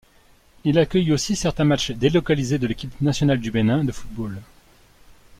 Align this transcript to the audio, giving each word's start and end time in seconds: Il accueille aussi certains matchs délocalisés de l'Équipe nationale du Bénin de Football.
Il 0.63 0.79
accueille 0.79 1.11
aussi 1.11 1.35
certains 1.35 1.63
matchs 1.63 1.91
délocalisés 1.91 2.57
de 2.57 2.65
l'Équipe 2.65 2.99
nationale 3.01 3.39
du 3.39 3.51
Bénin 3.51 3.83
de 3.83 3.91
Football. 3.91 4.41